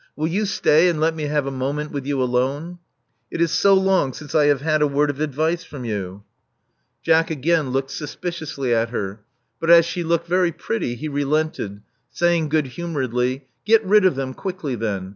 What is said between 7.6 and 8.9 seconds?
again looked suspiciously at